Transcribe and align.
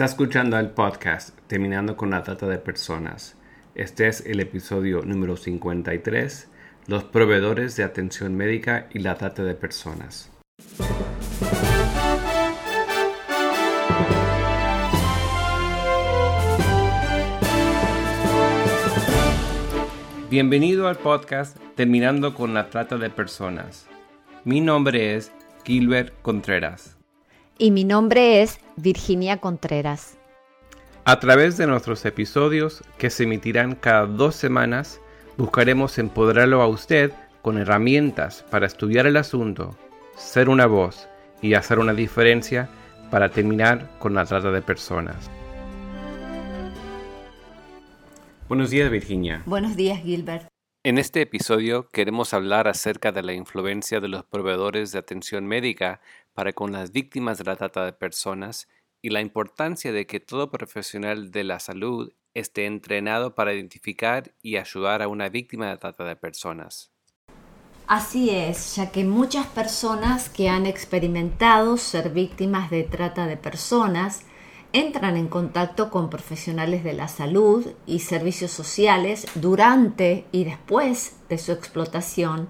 Está 0.00 0.12
escuchando 0.12 0.58
el 0.58 0.70
podcast 0.70 1.38
Terminando 1.46 1.94
con 1.94 2.08
la 2.08 2.22
Trata 2.22 2.46
de 2.46 2.56
Personas. 2.56 3.36
Este 3.74 4.08
es 4.08 4.24
el 4.24 4.40
episodio 4.40 5.02
número 5.02 5.36
53, 5.36 6.48
los 6.86 7.04
proveedores 7.04 7.76
de 7.76 7.84
atención 7.84 8.34
médica 8.34 8.88
y 8.94 9.00
la 9.00 9.16
trata 9.16 9.44
de 9.44 9.54
personas. 9.54 10.32
Bienvenido 20.30 20.88
al 20.88 20.96
podcast 20.96 21.58
Terminando 21.74 22.34
con 22.34 22.54
la 22.54 22.70
Trata 22.70 22.96
de 22.96 23.10
Personas. 23.10 23.86
Mi 24.46 24.62
nombre 24.62 25.14
es 25.16 25.30
Gilbert 25.66 26.14
Contreras. 26.22 26.99
Y 27.62 27.72
mi 27.72 27.84
nombre 27.84 28.40
es 28.40 28.58
Virginia 28.76 29.36
Contreras. 29.36 30.16
A 31.04 31.20
través 31.20 31.58
de 31.58 31.66
nuestros 31.66 32.06
episodios, 32.06 32.82
que 32.96 33.10
se 33.10 33.24
emitirán 33.24 33.74
cada 33.74 34.06
dos 34.06 34.34
semanas, 34.34 34.98
buscaremos 35.36 35.98
empoderarlo 35.98 36.62
a 36.62 36.68
usted 36.68 37.12
con 37.42 37.58
herramientas 37.58 38.46
para 38.50 38.66
estudiar 38.66 39.06
el 39.06 39.18
asunto, 39.18 39.76
ser 40.16 40.48
una 40.48 40.64
voz 40.64 41.06
y 41.42 41.52
hacer 41.52 41.78
una 41.78 41.92
diferencia 41.92 42.70
para 43.10 43.28
terminar 43.28 43.90
con 43.98 44.14
la 44.14 44.24
trata 44.24 44.50
de 44.50 44.62
personas. 44.62 45.30
Buenos 48.48 48.70
días, 48.70 48.90
Virginia. 48.90 49.42
Buenos 49.44 49.76
días, 49.76 50.00
Gilbert. 50.00 50.48
En 50.82 50.96
este 50.96 51.20
episodio 51.20 51.90
queremos 51.90 52.32
hablar 52.32 52.66
acerca 52.66 53.12
de 53.12 53.22
la 53.22 53.34
influencia 53.34 54.00
de 54.00 54.08
los 54.08 54.24
proveedores 54.24 54.92
de 54.92 54.98
atención 54.98 55.44
médica 55.44 56.00
para 56.32 56.54
con 56.54 56.72
las 56.72 56.90
víctimas 56.90 57.36
de 57.36 57.44
la 57.44 57.56
trata 57.56 57.84
de 57.84 57.92
personas 57.92 58.66
y 59.02 59.10
la 59.10 59.20
importancia 59.20 59.92
de 59.92 60.06
que 60.06 60.20
todo 60.20 60.50
profesional 60.50 61.32
de 61.32 61.44
la 61.44 61.60
salud 61.60 62.14
esté 62.32 62.64
entrenado 62.64 63.34
para 63.34 63.52
identificar 63.52 64.32
y 64.40 64.56
ayudar 64.56 65.02
a 65.02 65.08
una 65.08 65.28
víctima 65.28 65.68
de 65.68 65.76
trata 65.76 66.04
de 66.04 66.16
personas. 66.16 66.90
Así 67.86 68.30
es, 68.30 68.76
ya 68.76 68.90
que 68.90 69.04
muchas 69.04 69.48
personas 69.48 70.30
que 70.30 70.48
han 70.48 70.64
experimentado 70.64 71.76
ser 71.76 72.08
víctimas 72.08 72.70
de 72.70 72.84
trata 72.84 73.26
de 73.26 73.36
personas 73.36 74.22
entran 74.72 75.16
en 75.16 75.28
contacto 75.28 75.90
con 75.90 76.10
profesionales 76.10 76.84
de 76.84 76.92
la 76.92 77.08
salud 77.08 77.66
y 77.86 78.00
servicios 78.00 78.50
sociales 78.50 79.26
durante 79.34 80.26
y 80.32 80.44
después 80.44 81.16
de 81.28 81.38
su 81.38 81.52
explotación, 81.52 82.48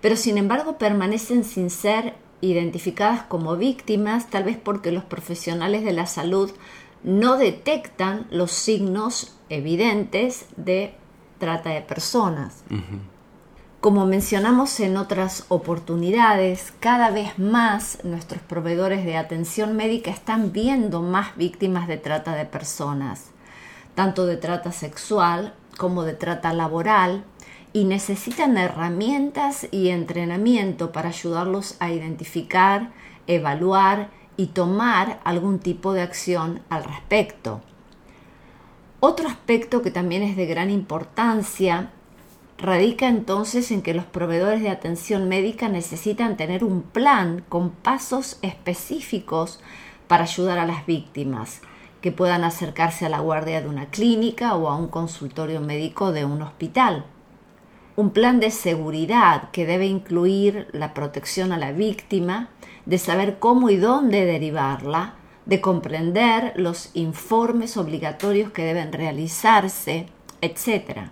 pero 0.00 0.16
sin 0.16 0.38
embargo 0.38 0.76
permanecen 0.78 1.44
sin 1.44 1.70
ser 1.70 2.14
identificadas 2.40 3.22
como 3.22 3.56
víctimas, 3.56 4.28
tal 4.28 4.44
vez 4.44 4.58
porque 4.62 4.92
los 4.92 5.04
profesionales 5.04 5.84
de 5.84 5.92
la 5.92 6.06
salud 6.06 6.50
no 7.02 7.36
detectan 7.36 8.26
los 8.30 8.50
signos 8.50 9.36
evidentes 9.48 10.46
de 10.56 10.94
trata 11.38 11.70
de 11.70 11.82
personas. 11.82 12.64
Como 13.84 14.06
mencionamos 14.06 14.80
en 14.80 14.96
otras 14.96 15.44
oportunidades, 15.48 16.72
cada 16.80 17.10
vez 17.10 17.38
más 17.38 17.98
nuestros 18.02 18.40
proveedores 18.40 19.04
de 19.04 19.18
atención 19.18 19.76
médica 19.76 20.10
están 20.10 20.52
viendo 20.52 21.02
más 21.02 21.36
víctimas 21.36 21.86
de 21.86 21.98
trata 21.98 22.34
de 22.34 22.46
personas, 22.46 23.26
tanto 23.94 24.24
de 24.24 24.38
trata 24.38 24.72
sexual 24.72 25.52
como 25.76 26.04
de 26.04 26.14
trata 26.14 26.54
laboral, 26.54 27.24
y 27.74 27.84
necesitan 27.84 28.56
herramientas 28.56 29.68
y 29.70 29.90
entrenamiento 29.90 30.90
para 30.90 31.10
ayudarlos 31.10 31.76
a 31.78 31.90
identificar, 31.90 32.90
evaluar 33.26 34.08
y 34.38 34.46
tomar 34.46 35.20
algún 35.24 35.58
tipo 35.58 35.92
de 35.92 36.00
acción 36.00 36.62
al 36.70 36.84
respecto. 36.84 37.60
Otro 39.00 39.28
aspecto 39.28 39.82
que 39.82 39.90
también 39.90 40.22
es 40.22 40.38
de 40.38 40.46
gran 40.46 40.70
importancia 40.70 41.90
radica 42.58 43.08
entonces 43.08 43.70
en 43.70 43.82
que 43.82 43.94
los 43.94 44.04
proveedores 44.04 44.62
de 44.62 44.70
atención 44.70 45.28
médica 45.28 45.68
necesitan 45.68 46.36
tener 46.36 46.64
un 46.64 46.82
plan 46.82 47.44
con 47.48 47.70
pasos 47.70 48.38
específicos 48.42 49.60
para 50.06 50.24
ayudar 50.24 50.58
a 50.58 50.66
las 50.66 50.86
víctimas, 50.86 51.60
que 52.00 52.12
puedan 52.12 52.44
acercarse 52.44 53.06
a 53.06 53.08
la 53.08 53.20
guardia 53.20 53.60
de 53.60 53.68
una 53.68 53.86
clínica 53.86 54.54
o 54.54 54.68
a 54.68 54.76
un 54.76 54.88
consultorio 54.88 55.60
médico 55.60 56.12
de 56.12 56.24
un 56.24 56.42
hospital. 56.42 57.06
Un 57.96 58.10
plan 58.10 58.40
de 58.40 58.50
seguridad 58.50 59.50
que 59.50 59.66
debe 59.66 59.86
incluir 59.86 60.68
la 60.72 60.94
protección 60.94 61.52
a 61.52 61.58
la 61.58 61.72
víctima, 61.72 62.50
de 62.86 62.98
saber 62.98 63.38
cómo 63.38 63.70
y 63.70 63.76
dónde 63.76 64.26
derivarla, 64.26 65.14
de 65.46 65.60
comprender 65.60 66.52
los 66.56 66.90
informes 66.94 67.76
obligatorios 67.76 68.50
que 68.50 68.64
deben 68.64 68.92
realizarse, 68.92 70.06
etc. 70.40 71.10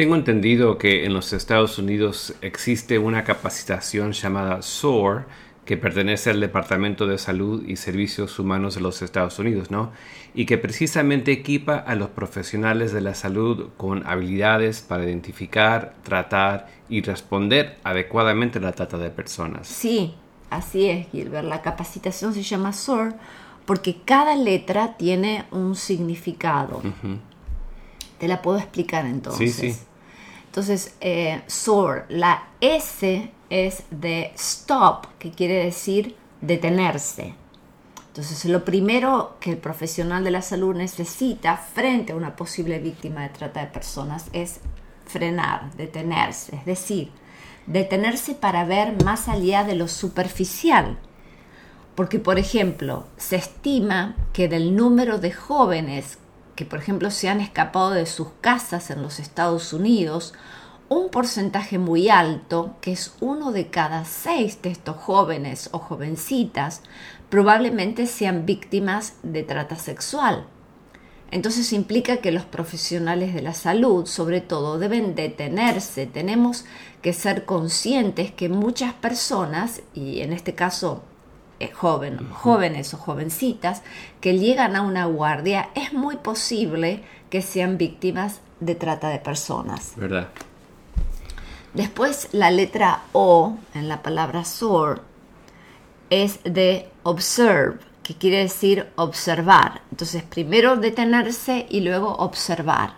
Tengo 0.00 0.14
entendido 0.14 0.78
que 0.78 1.04
en 1.04 1.12
los 1.12 1.34
Estados 1.34 1.76
Unidos 1.76 2.32
existe 2.40 2.98
una 2.98 3.22
capacitación 3.22 4.12
llamada 4.12 4.62
SOAR 4.62 5.26
que 5.66 5.76
pertenece 5.76 6.30
al 6.30 6.40
Departamento 6.40 7.06
de 7.06 7.18
Salud 7.18 7.62
y 7.68 7.76
Servicios 7.76 8.38
Humanos 8.38 8.76
de 8.76 8.80
los 8.80 9.02
Estados 9.02 9.38
Unidos, 9.38 9.70
¿no? 9.70 9.92
Y 10.32 10.46
que 10.46 10.56
precisamente 10.56 11.32
equipa 11.32 11.76
a 11.76 11.96
los 11.96 12.08
profesionales 12.08 12.94
de 12.94 13.02
la 13.02 13.14
salud 13.14 13.68
con 13.76 14.06
habilidades 14.06 14.80
para 14.80 15.04
identificar, 15.04 15.92
tratar 16.02 16.68
y 16.88 17.02
responder 17.02 17.76
adecuadamente 17.84 18.58
a 18.58 18.62
la 18.62 18.72
trata 18.72 18.96
de 18.96 19.10
personas. 19.10 19.66
Sí, 19.66 20.14
así 20.48 20.88
es, 20.88 21.08
Gilbert. 21.10 21.46
La 21.46 21.60
capacitación 21.60 22.32
se 22.32 22.42
llama 22.42 22.72
SOAR 22.72 23.18
porque 23.66 23.98
cada 24.06 24.34
letra 24.34 24.96
tiene 24.96 25.44
un 25.50 25.76
significado. 25.76 26.80
Te 28.18 28.28
la 28.28 28.40
puedo 28.40 28.56
explicar 28.56 29.04
entonces. 29.04 29.54
Sí, 29.54 29.72
sí. 29.72 29.78
Entonces, 30.50 30.96
eh, 31.00 31.42
SOAR, 31.46 32.06
la 32.08 32.48
S 32.60 33.30
es 33.50 33.84
de 33.92 34.32
stop, 34.34 35.06
que 35.20 35.30
quiere 35.30 35.64
decir 35.64 36.16
detenerse. 36.40 37.36
Entonces, 38.08 38.44
lo 38.46 38.64
primero 38.64 39.36
que 39.38 39.52
el 39.52 39.58
profesional 39.58 40.24
de 40.24 40.32
la 40.32 40.42
salud 40.42 40.74
necesita 40.74 41.56
frente 41.56 42.12
a 42.12 42.16
una 42.16 42.34
posible 42.34 42.80
víctima 42.80 43.22
de 43.22 43.28
trata 43.28 43.60
de 43.60 43.68
personas 43.68 44.26
es 44.32 44.58
frenar, 45.06 45.72
detenerse, 45.76 46.56
es 46.56 46.64
decir, 46.64 47.12
detenerse 47.68 48.34
para 48.34 48.64
ver 48.64 49.04
más 49.04 49.28
allá 49.28 49.62
de 49.62 49.76
lo 49.76 49.86
superficial. 49.86 50.98
Porque, 51.94 52.18
por 52.18 52.40
ejemplo, 52.40 53.06
se 53.16 53.36
estima 53.36 54.16
que 54.32 54.48
del 54.48 54.74
número 54.74 55.18
de 55.18 55.30
jóvenes 55.30 56.18
que 56.60 56.66
por 56.66 56.78
ejemplo 56.78 57.10
se 57.10 57.30
han 57.30 57.40
escapado 57.40 57.92
de 57.92 58.04
sus 58.04 58.28
casas 58.42 58.90
en 58.90 59.00
los 59.00 59.18
Estados 59.18 59.72
Unidos, 59.72 60.34
un 60.90 61.08
porcentaje 61.08 61.78
muy 61.78 62.10
alto, 62.10 62.76
que 62.82 62.92
es 62.92 63.14
uno 63.20 63.50
de 63.50 63.68
cada 63.68 64.04
seis 64.04 64.60
de 64.60 64.68
estos 64.68 64.98
jóvenes 64.98 65.70
o 65.72 65.78
jovencitas, 65.78 66.82
probablemente 67.30 68.06
sean 68.06 68.44
víctimas 68.44 69.14
de 69.22 69.42
trata 69.42 69.76
sexual. 69.76 70.48
Entonces 71.30 71.72
implica 71.72 72.18
que 72.18 72.30
los 72.30 72.44
profesionales 72.44 73.32
de 73.32 73.40
la 73.40 73.54
salud, 73.54 74.04
sobre 74.04 74.42
todo, 74.42 74.78
deben 74.78 75.14
detenerse. 75.14 76.04
Tenemos 76.04 76.66
que 77.00 77.14
ser 77.14 77.46
conscientes 77.46 78.32
que 78.32 78.50
muchas 78.50 78.92
personas, 78.92 79.80
y 79.94 80.20
en 80.20 80.34
este 80.34 80.54
caso 80.54 81.04
eh, 81.60 81.70
jóvenes 81.72 82.94
o 82.94 82.96
jovencitas 82.96 83.82
que 84.20 84.38
llegan 84.38 84.76
a 84.76 84.82
una 84.82 85.04
guardia, 85.04 85.68
es 85.74 85.92
muy 85.92 86.16
posible 86.16 87.02
que 87.28 87.42
sean 87.42 87.78
víctimas 87.78 88.40
de 88.60 88.74
trata 88.74 89.08
de 89.08 89.18
personas. 89.18 89.92
¿Verdad? 89.96 90.28
Después 91.74 92.28
la 92.32 92.50
letra 92.50 93.02
O 93.12 93.56
en 93.74 93.88
la 93.88 94.02
palabra 94.02 94.44
SOAR 94.44 95.02
es 96.10 96.40
de 96.42 96.88
observe, 97.04 97.78
que 98.02 98.14
quiere 98.14 98.38
decir 98.38 98.88
observar. 98.96 99.82
Entonces 99.92 100.24
primero 100.24 100.76
detenerse 100.76 101.66
y 101.70 101.80
luego 101.80 102.16
observar. 102.16 102.94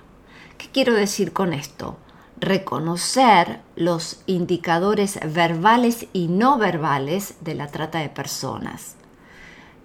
¿Qué 0.57 0.69
quiero 0.73 0.95
decir 0.95 1.33
con 1.33 1.53
esto? 1.53 1.99
Reconocer 2.43 3.61
los 3.77 4.21
indicadores 4.27 5.21
verbales 5.33 6.09
y 6.13 6.27
no 6.27 6.59
verbales 6.59 7.37
de 7.41 7.55
la 7.55 7.69
trata 7.69 8.01
de 8.01 8.09
personas. 8.09 8.97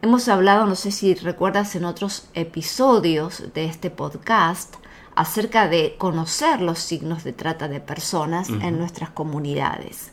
Hemos 0.01 0.27
hablado, 0.27 0.65
no 0.65 0.75
sé 0.75 0.91
si 0.91 1.13
recuerdas 1.13 1.75
en 1.75 1.85
otros 1.85 2.27
episodios 2.33 3.53
de 3.53 3.65
este 3.65 3.91
podcast, 3.91 4.75
acerca 5.15 5.67
de 5.67 5.95
conocer 5.99 6.61
los 6.61 6.79
signos 6.79 7.23
de 7.23 7.31
trata 7.31 7.67
de 7.67 7.79
personas 7.79 8.49
en 8.49 8.79
nuestras 8.79 9.11
comunidades. 9.11 10.11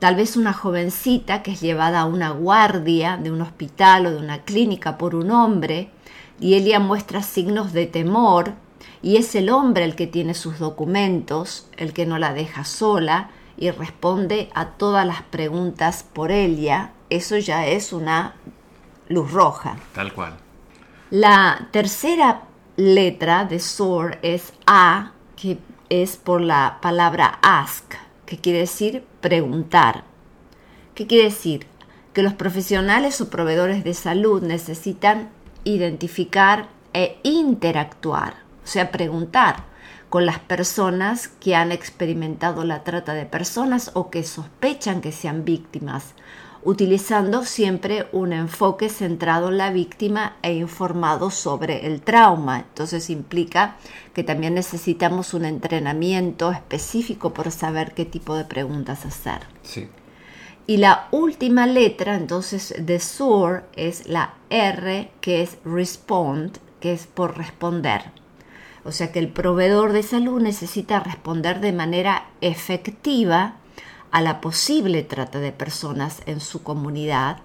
Tal 0.00 0.16
vez 0.16 0.36
una 0.36 0.52
jovencita 0.52 1.44
que 1.44 1.52
es 1.52 1.60
llevada 1.60 2.00
a 2.00 2.06
una 2.06 2.30
guardia 2.30 3.16
de 3.16 3.30
un 3.30 3.40
hospital 3.40 4.06
o 4.06 4.10
de 4.10 4.16
una 4.16 4.42
clínica 4.42 4.98
por 4.98 5.14
un 5.14 5.30
hombre 5.30 5.90
y 6.40 6.54
ella 6.54 6.80
muestra 6.80 7.22
signos 7.22 7.72
de 7.72 7.86
temor 7.86 8.54
y 9.02 9.16
es 9.16 9.34
el 9.34 9.50
hombre 9.50 9.84
el 9.84 9.96
que 9.96 10.06
tiene 10.06 10.34
sus 10.34 10.58
documentos, 10.58 11.68
el 11.76 11.92
que 11.92 12.06
no 12.06 12.18
la 12.18 12.32
deja 12.32 12.64
sola 12.64 13.30
y 13.56 13.70
responde 13.70 14.50
a 14.54 14.70
todas 14.70 15.06
las 15.06 15.22
preguntas 15.22 16.04
por 16.12 16.30
ella, 16.30 16.92
eso 17.10 17.36
ya 17.38 17.66
es 17.66 17.92
una 17.92 18.34
luz 19.08 19.30
roja. 19.30 19.76
Tal 19.94 20.12
cual. 20.12 20.36
La 21.10 21.68
tercera 21.70 22.42
letra 22.76 23.44
de 23.44 23.58
SOAR 23.58 24.18
es 24.22 24.54
A, 24.66 25.12
que 25.36 25.58
es 25.88 26.16
por 26.16 26.40
la 26.40 26.78
palabra 26.80 27.38
ask, 27.42 27.94
que 28.24 28.38
quiere 28.38 28.60
decir 28.60 29.04
preguntar. 29.20 30.04
¿Qué 30.94 31.06
quiere 31.06 31.24
decir? 31.24 31.66
Que 32.14 32.22
los 32.22 32.32
profesionales 32.32 33.20
o 33.20 33.28
proveedores 33.28 33.84
de 33.84 33.94
salud 33.94 34.42
necesitan 34.42 35.30
identificar 35.64 36.68
e 36.94 37.18
interactuar, 37.22 38.36
o 38.64 38.66
sea, 38.66 38.90
preguntar 38.90 39.64
con 40.12 40.26
las 40.26 40.38
personas 40.40 41.28
que 41.28 41.56
han 41.56 41.72
experimentado 41.72 42.64
la 42.64 42.84
trata 42.84 43.14
de 43.14 43.24
personas 43.24 43.92
o 43.94 44.10
que 44.10 44.24
sospechan 44.24 45.00
que 45.00 45.10
sean 45.10 45.46
víctimas, 45.46 46.12
utilizando 46.64 47.44
siempre 47.44 48.06
un 48.12 48.32
enfoque 48.32 48.88
centrado 48.88 49.48
en 49.48 49.56
la 49.56 49.70
víctima 49.70 50.36
e 50.42 50.52
informado 50.52 51.30
sobre 51.30 51.86
el 51.86 52.02
trauma. 52.02 52.58
Entonces 52.58 53.08
implica 53.10 53.76
que 54.12 54.22
también 54.22 54.54
necesitamos 54.54 55.34
un 55.34 55.46
entrenamiento 55.46 56.52
específico 56.52 57.32
por 57.32 57.50
saber 57.50 57.94
qué 57.94 58.04
tipo 58.04 58.36
de 58.36 58.44
preguntas 58.44 59.06
hacer. 59.06 59.40
Sí. 59.62 59.88
Y 60.66 60.76
la 60.76 61.08
última 61.10 61.66
letra 61.66 62.14
entonces 62.16 62.74
de 62.78 63.00
SOAR 63.00 63.66
es 63.74 64.06
la 64.06 64.34
R, 64.50 65.10
que 65.20 65.42
es 65.42 65.56
respond, 65.64 66.58
que 66.80 66.92
es 66.92 67.06
por 67.06 67.36
responder. 67.36 68.21
O 68.84 68.92
sea 68.92 69.12
que 69.12 69.18
el 69.18 69.28
proveedor 69.28 69.92
de 69.92 70.02
salud 70.02 70.40
necesita 70.40 71.00
responder 71.00 71.60
de 71.60 71.72
manera 71.72 72.26
efectiva 72.40 73.56
a 74.10 74.20
la 74.20 74.40
posible 74.40 75.02
trata 75.02 75.38
de 75.38 75.52
personas 75.52 76.22
en 76.26 76.40
su 76.40 76.62
comunidad, 76.62 77.38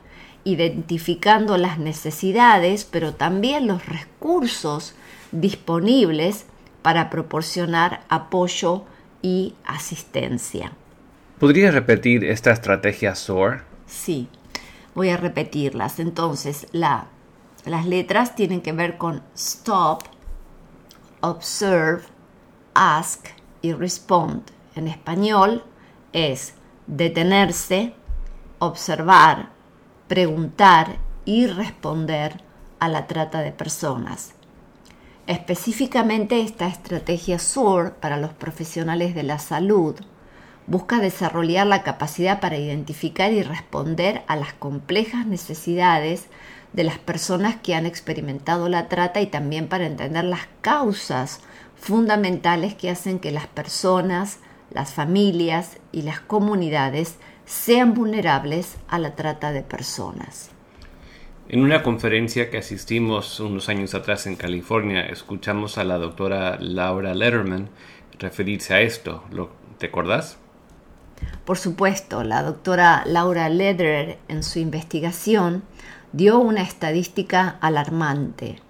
identificando 0.43 1.57
las 1.57 1.79
necesidades, 1.79 2.85
pero 2.85 3.13
también 3.13 3.67
los 3.67 3.85
recursos 3.85 4.95
disponibles 5.31 6.45
para 6.81 7.09
proporcionar 7.09 8.01
apoyo 8.09 8.83
y 9.21 9.55
asistencia. 9.65 10.71
¿Podría 11.39 11.71
repetir 11.71 12.23
esta 12.23 12.51
estrategia 12.51 13.13
SOAR? 13.13 13.63
Sí, 13.85 14.27
voy 14.95 15.09
a 15.09 15.17
repetirlas. 15.17 15.99
Entonces, 15.99 16.67
la, 16.71 17.07
las 17.65 17.85
letras 17.85 18.35
tienen 18.35 18.61
que 18.61 18.71
ver 18.71 18.97
con 18.97 19.21
stop, 19.35 20.03
observe, 21.21 22.03
ask 22.73 23.27
y 23.61 23.73
respond. 23.73 24.43
En 24.75 24.87
español 24.87 25.63
es 26.13 26.53
detenerse, 26.85 27.93
observar, 28.59 29.49
preguntar 30.07 30.97
y 31.25 31.47
responder 31.47 32.41
a 32.79 32.87
la 32.87 33.07
trata 33.07 33.41
de 33.41 33.51
personas. 33.51 34.33
Específicamente 35.25 36.41
esta 36.41 36.67
estrategia 36.67 37.37
SOAR 37.37 37.95
para 37.95 38.17
los 38.17 38.31
profesionales 38.31 39.13
de 39.13 39.23
la 39.23 39.39
salud 39.39 39.95
busca 40.67 40.99
desarrollar 40.99 41.67
la 41.67 41.83
capacidad 41.83 42.39
para 42.39 42.57
identificar 42.57 43.31
y 43.31 43.43
responder 43.43 44.23
a 44.27 44.35
las 44.35 44.53
complejas 44.53 45.25
necesidades 45.25 46.27
de 46.73 46.83
las 46.83 46.99
personas 46.99 47.55
que 47.55 47.75
han 47.75 47.85
experimentado 47.85 48.69
la 48.69 48.87
trata 48.87 49.21
y 49.21 49.27
también 49.27 49.67
para 49.67 49.85
entender 49.85 50.23
las 50.23 50.47
causas 50.61 51.41
fundamentales 51.75 52.75
que 52.75 52.89
hacen 52.89 53.19
que 53.19 53.31
las 53.31 53.47
personas 53.47 54.39
las 54.71 54.93
familias 54.93 55.77
y 55.91 56.01
las 56.03 56.19
comunidades 56.19 57.15
sean 57.45 57.93
vulnerables 57.93 58.77
a 58.87 58.99
la 58.99 59.15
trata 59.15 59.51
de 59.51 59.61
personas. 59.61 60.51
En 61.49 61.61
una 61.61 61.81
conferencia 61.81 62.49
que 62.49 62.57
asistimos 62.57 63.39
unos 63.39 63.69
años 63.69 63.95
atrás 63.95 64.27
en 64.27 64.35
California, 64.35 65.01
escuchamos 65.01 65.77
a 65.77 65.85
la 65.85 65.97
doctora 65.97 66.57
Laura 66.59 67.13
Letterman 67.13 67.69
referirse 68.19 68.73
a 68.73 68.81
esto. 68.81 69.23
¿Lo, 69.31 69.51
¿Te 69.77 69.85
acordás? 69.85 70.37
Por 71.45 71.57
supuesto, 71.57 72.23
la 72.23 72.43
doctora 72.43 73.03
Laura 73.05 73.47
Lederer 73.47 74.19
en 74.27 74.43
su 74.43 74.59
investigación 74.59 75.63
dio 76.13 76.39
una 76.39 76.61
estadística 76.61 77.57
alarmante 77.61 78.61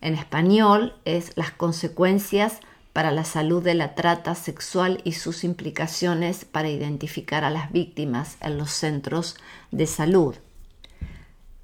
En 0.00 0.14
español 0.14 0.94
es 1.04 1.36
las 1.36 1.50
consecuencias 1.50 2.60
para 2.92 3.10
la 3.10 3.24
salud 3.24 3.62
de 3.62 3.74
la 3.74 3.94
trata 3.94 4.34
sexual 4.34 5.00
y 5.04 5.12
sus 5.12 5.44
implicaciones 5.44 6.44
para 6.44 6.68
identificar 6.68 7.44
a 7.44 7.50
las 7.50 7.72
víctimas 7.72 8.36
en 8.40 8.58
los 8.58 8.70
centros 8.70 9.36
de 9.70 9.86
salud. 9.86 10.36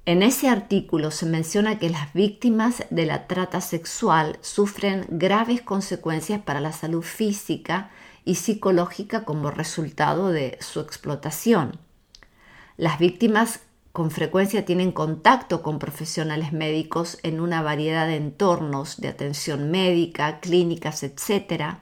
En 0.05 0.23
ese 0.23 0.49
artículo 0.49 1.11
se 1.11 1.27
menciona 1.27 1.77
que 1.77 1.89
las 1.89 2.13
víctimas 2.13 2.83
de 2.89 3.05
la 3.05 3.27
trata 3.27 3.61
sexual 3.61 4.39
sufren 4.41 5.05
graves 5.09 5.61
consecuencias 5.61 6.41
para 6.41 6.61
la 6.61 6.71
salud 6.71 7.03
física 7.03 7.91
y 8.25 8.35
psicológica 8.35 9.23
como 9.23 9.51
resultado 9.51 10.29
de 10.29 10.57
su 10.61 10.79
explotación. 10.79 11.77
Las 12.75 12.97
víctimas 12.97 13.59
con 13.91 14.11
frecuencia 14.11 14.65
tienen 14.65 14.91
contacto 14.91 15.61
con 15.61 15.79
profesionales 15.79 16.53
médicos 16.53 17.17
en 17.23 17.39
una 17.39 17.61
variedad 17.61 18.07
de 18.07 18.15
entornos 18.15 18.97
de 19.01 19.07
atención 19.09 19.71
médica, 19.71 20.39
clínicas, 20.39 21.03
etc., 21.03 21.75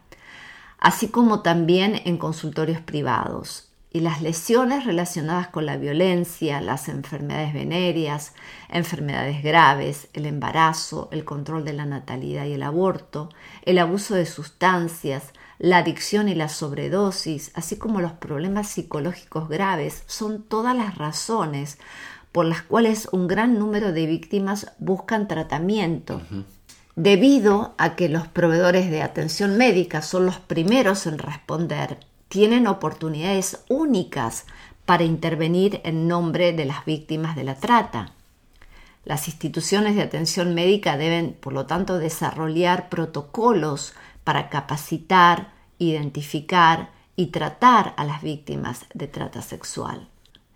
así 0.79 1.09
como 1.09 1.41
también 1.41 2.01
en 2.05 2.17
consultorios 2.17 2.81
privados 2.81 3.66
y 3.97 3.99
las 3.99 4.21
lesiones 4.21 4.85
relacionadas 4.85 5.47
con 5.47 5.65
la 5.65 5.75
violencia, 5.75 6.61
las 6.61 6.87
enfermedades 6.87 7.51
venéreas, 7.51 8.35
enfermedades 8.69 9.41
graves, 9.41 10.07
el 10.13 10.27
embarazo, 10.27 11.09
el 11.11 11.25
control 11.25 11.65
de 11.65 11.73
la 11.73 11.87
natalidad 11.87 12.45
y 12.45 12.53
el 12.53 12.61
aborto, 12.61 13.29
el 13.63 13.79
abuso 13.79 14.13
de 14.13 14.27
sustancias, 14.27 15.33
la 15.57 15.77
adicción 15.77 16.29
y 16.29 16.35
la 16.35 16.47
sobredosis, 16.47 17.49
así 17.55 17.77
como 17.77 17.99
los 17.99 18.11
problemas 18.11 18.67
psicológicos 18.67 19.49
graves, 19.49 20.03
son 20.05 20.43
todas 20.43 20.77
las 20.77 20.95
razones 20.99 21.79
por 22.31 22.45
las 22.45 22.61
cuales 22.61 23.09
un 23.11 23.27
gran 23.27 23.57
número 23.57 23.93
de 23.93 24.05
víctimas 24.05 24.73
buscan 24.77 25.27
tratamiento. 25.27 26.21
Debido 26.95 27.73
a 27.79 27.95
que 27.95 28.09
los 28.09 28.27
proveedores 28.27 28.91
de 28.91 29.01
atención 29.01 29.57
médica 29.57 30.03
son 30.03 30.27
los 30.27 30.37
primeros 30.37 31.07
en 31.07 31.17
responder 31.17 31.97
tienen 32.27 32.67
oportunidades 32.67 33.63
únicas 33.69 34.45
para 34.85 35.03
intervenir 35.03 35.81
en 35.83 36.07
nombre 36.07 36.53
de 36.53 36.65
las 36.65 36.85
víctimas 36.85 37.35
de 37.35 37.43
la 37.43 37.55
trata. 37.55 38.11
Las 39.05 39.27
instituciones 39.27 39.95
de 39.95 40.01
atención 40.01 40.53
médica 40.53 40.97
deben, 40.97 41.33
por 41.39 41.53
lo 41.53 41.65
tanto, 41.65 41.97
desarrollar 41.97 42.89
protocolos 42.89 43.93
para 44.23 44.49
capacitar, 44.49 45.53
identificar 45.79 46.89
y 47.15 47.27
tratar 47.27 47.93
a 47.97 48.03
las 48.03 48.21
víctimas 48.21 48.85
de 48.93 49.07
trata 49.07 49.41
sexual. 49.41 50.07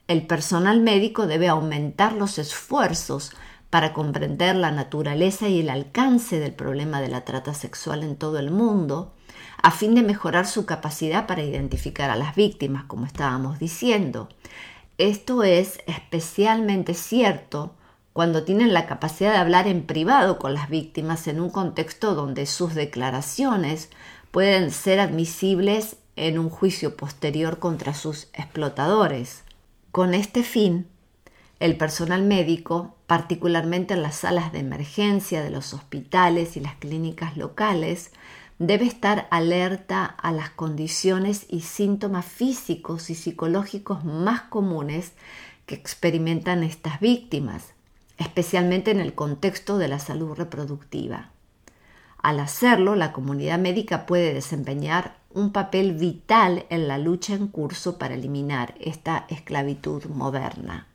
El 0.08 0.28
personal 0.28 0.82
médico 0.82 1.28
debe 1.28 1.48
aumentar 1.48 2.14
los 2.14 2.38
esfuerzos 2.38 3.32
para 3.70 3.94
comprender 3.94 4.58
la 4.58 4.72
naturaleza 4.72 5.48
y 5.48 5.62
el 5.62 5.70
alcance 5.70 6.40
del 6.40 6.54
problema 6.54 7.00
de 7.00 7.08
la 7.08 7.24
trata 7.24 7.54
sexual 7.54 8.04
en 8.04 8.18
todo 8.18 8.38
el 8.38 8.52
mundo, 8.52 9.14
a 9.62 9.72
fin 9.72 9.96
de 9.96 10.04
mejorar 10.04 10.48
su 10.48 10.66
capacidad 10.66 11.28
para 11.28 11.44
identificar 11.44 12.10
a 12.10 12.16
las 12.16 12.36
víctimas, 12.36 12.86
como 12.86 13.06
estábamos 13.06 13.60
diciendo. 13.60 14.30
Esto 14.98 15.44
es 15.44 15.80
especialmente 15.88 16.94
cierto 16.94 17.76
cuando 18.14 18.44
tienen 18.44 18.74
la 18.74 18.88
capacidad 18.88 19.32
de 19.32 19.38
hablar 19.38 19.68
en 19.68 19.84
privado 19.84 20.38
con 20.38 20.54
las 20.54 20.70
víctimas 20.70 21.28
en 21.28 21.40
un 21.40 21.50
contexto 21.50 22.14
donde 22.14 22.46
sus 22.46 22.76
declaraciones 22.76 23.90
pueden 24.32 24.72
ser 24.72 25.00
admisibles 25.00 25.98
en 26.16 26.38
un 26.38 26.50
juicio 26.50 26.98
posterior 26.98 27.60
contra 27.60 27.94
sus 27.94 28.28
explotadores. 28.34 29.44
Con 29.92 30.14
este 30.14 30.44
fin, 30.44 30.88
el 31.60 31.78
personal 31.78 32.24
médico, 32.24 32.96
particularmente 33.08 33.94
en 33.94 34.04
las 34.04 34.16
salas 34.16 34.52
de 34.52 34.60
emergencia 34.60 35.42
de 35.42 35.50
los 35.50 35.74
hospitales 35.74 36.58
y 36.58 36.60
las 36.60 36.76
clínicas 36.76 37.38
locales, 37.38 38.12
debe 38.62 38.86
estar 38.86 39.28
alerta 39.32 40.06
a 40.06 40.32
las 40.32 40.52
condiciones 40.52 41.48
y 41.50 41.62
síntomas 41.62 42.26
físicos 42.26 43.10
y 43.10 43.16
psicológicos 43.16 44.06
más 44.06 44.42
comunes 44.44 45.14
que 45.66 45.74
experimentan 45.74 46.62
estas 46.62 47.00
víctimas, 47.00 47.74
especialmente 48.20 48.92
en 48.92 49.00
el 49.00 49.16
contexto 49.16 49.80
de 49.80 49.88
la 49.88 49.98
salud 49.98 50.36
reproductiva. 50.36 51.32
Al 52.20 52.40
hacerlo, 52.40 52.96
la 52.96 53.14
comunidad 53.14 53.58
médica 53.58 54.06
puede 54.06 54.32
desempeñar 54.32 55.16
un 55.32 55.52
papel 55.52 55.94
vital 55.94 56.68
en 56.70 56.88
la 56.88 57.00
lucha 57.00 57.34
en 57.34 57.48
curso 57.48 57.98
para 57.98 58.14
eliminar 58.14 58.76
esta 58.80 59.26
esclavitud 59.30 60.06
moderna. 60.06 60.86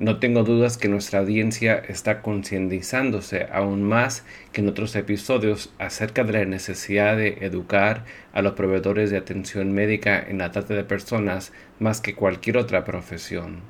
No 0.00 0.18
tengo 0.18 0.44
dudas 0.44 0.78
que 0.78 0.88
nuestra 0.88 1.18
audiencia 1.18 1.76
está 1.76 2.22
concientizándose 2.22 3.48
aún 3.52 3.82
más 3.82 4.24
que 4.50 4.62
en 4.62 4.68
otros 4.70 4.96
episodios 4.96 5.74
acerca 5.78 6.24
de 6.24 6.32
la 6.32 6.44
necesidad 6.46 7.18
de 7.18 7.36
educar 7.42 8.06
a 8.32 8.40
los 8.40 8.54
proveedores 8.54 9.10
de 9.10 9.18
atención 9.18 9.72
médica 9.74 10.18
en 10.18 10.38
la 10.38 10.52
trata 10.52 10.72
de 10.72 10.84
personas 10.84 11.52
más 11.78 12.00
que 12.00 12.14
cualquier 12.14 12.56
otra 12.56 12.82
profesión. 12.82 13.60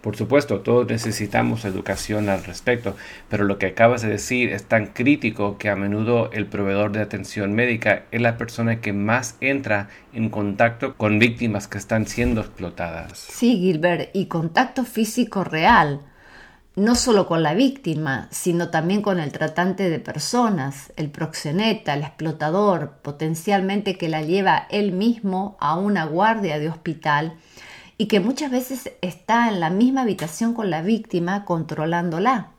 Por 0.00 0.16
supuesto, 0.16 0.60
todos 0.60 0.88
necesitamos 0.88 1.66
educación 1.66 2.30
al 2.30 2.42
respecto, 2.44 2.96
pero 3.28 3.44
lo 3.44 3.58
que 3.58 3.66
acabas 3.66 4.00
de 4.00 4.08
decir 4.08 4.50
es 4.50 4.64
tan 4.64 4.86
crítico 4.86 5.58
que 5.58 5.68
a 5.68 5.76
menudo 5.76 6.30
el 6.32 6.46
proveedor 6.46 6.92
de 6.92 7.02
atención 7.02 7.52
médica 7.52 8.04
es 8.10 8.22
la 8.22 8.38
persona 8.38 8.80
que 8.80 8.94
más 8.94 9.36
entra 9.40 9.88
en 10.14 10.30
contacto 10.30 10.96
con 10.96 11.18
víctimas 11.18 11.68
que 11.68 11.76
están 11.76 12.06
siendo 12.06 12.40
explotadas. 12.40 13.18
Sí, 13.18 13.58
Gilbert, 13.58 14.08
y 14.14 14.26
contacto 14.26 14.84
físico 14.84 15.44
real, 15.44 16.00
no 16.76 16.94
solo 16.94 17.26
con 17.26 17.42
la 17.42 17.52
víctima, 17.52 18.28
sino 18.30 18.70
también 18.70 19.02
con 19.02 19.20
el 19.20 19.32
tratante 19.32 19.90
de 19.90 19.98
personas, 19.98 20.92
el 20.96 21.10
proxeneta, 21.10 21.92
el 21.92 22.02
explotador, 22.02 22.92
potencialmente 23.02 23.98
que 23.98 24.08
la 24.08 24.22
lleva 24.22 24.66
él 24.70 24.92
mismo 24.92 25.58
a 25.60 25.76
una 25.76 26.04
guardia 26.04 26.58
de 26.58 26.70
hospital 26.70 27.34
y 28.00 28.06
que 28.06 28.18
muchas 28.18 28.50
veces 28.50 28.92
está 29.02 29.50
en 29.50 29.60
la 29.60 29.68
misma 29.68 30.00
habitación 30.00 30.54
con 30.54 30.70
la 30.70 30.80
víctima 30.80 31.44
controlándola. 31.44 32.52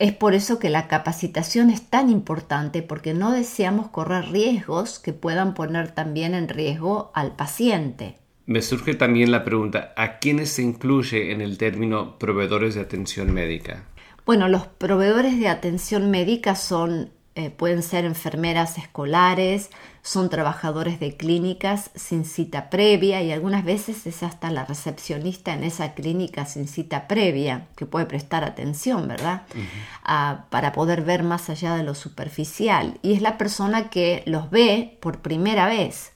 Es 0.00 0.12
por 0.12 0.34
eso 0.34 0.58
que 0.58 0.70
la 0.70 0.88
capacitación 0.88 1.70
es 1.70 1.88
tan 1.88 2.10
importante 2.10 2.82
porque 2.82 3.14
no 3.14 3.30
deseamos 3.30 3.90
correr 3.90 4.32
riesgos 4.32 4.98
que 4.98 5.12
puedan 5.12 5.54
poner 5.54 5.92
también 5.92 6.34
en 6.34 6.48
riesgo 6.48 7.12
al 7.14 7.36
paciente. 7.36 8.16
Me 8.46 8.60
surge 8.60 8.94
también 8.94 9.30
la 9.30 9.44
pregunta, 9.44 9.94
¿a 9.96 10.18
quiénes 10.18 10.50
se 10.50 10.62
incluye 10.62 11.30
en 11.30 11.42
el 11.42 11.56
término 11.56 12.18
proveedores 12.18 12.74
de 12.74 12.80
atención 12.80 13.32
médica? 13.32 13.84
Bueno, 14.26 14.48
los 14.48 14.66
proveedores 14.66 15.38
de 15.38 15.46
atención 15.46 16.10
médica 16.10 16.56
son 16.56 17.12
eh, 17.36 17.50
pueden 17.50 17.82
ser 17.82 18.04
enfermeras 18.04 18.76
escolares, 18.76 19.70
son 20.02 20.30
trabajadores 20.30 20.98
de 20.98 21.16
clínicas 21.16 21.90
sin 21.94 22.24
cita 22.24 22.70
previa 22.70 23.22
y 23.22 23.30
algunas 23.30 23.64
veces 23.64 24.06
es 24.06 24.22
hasta 24.22 24.50
la 24.50 24.64
recepcionista 24.64 25.52
en 25.52 25.62
esa 25.62 25.94
clínica 25.94 26.44
sin 26.46 26.66
cita 26.66 27.06
previa 27.06 27.68
que 27.76 27.86
puede 27.86 28.06
prestar 28.06 28.42
atención, 28.42 29.06
¿verdad? 29.06 29.42
Ah, 30.02 30.46
para 30.50 30.72
poder 30.72 31.02
ver 31.02 31.22
más 31.22 31.50
allá 31.50 31.76
de 31.76 31.84
lo 31.84 31.94
superficial. 31.94 32.98
Y 33.02 33.12
es 33.12 33.22
la 33.22 33.38
persona 33.38 33.90
que 33.90 34.22
los 34.26 34.50
ve 34.50 34.98
por 35.00 35.20
primera 35.20 35.66
vez. 35.66 36.12